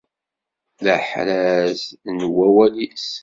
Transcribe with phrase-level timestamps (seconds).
[0.83, 1.81] D aḥraz
[2.15, 3.09] n wawal-is.